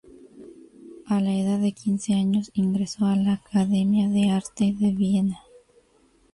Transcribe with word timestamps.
A 1.05 1.21
la 1.21 1.31
edad 1.31 1.59
de 1.59 1.73
quince 1.73 2.15
años 2.15 2.49
ingresó 2.55 3.05
a 3.05 3.15
la 3.15 3.33
Academia 3.33 4.09
de 4.09 4.31
Arte 4.31 4.75
de 4.79 4.93
Viena. 4.93 5.41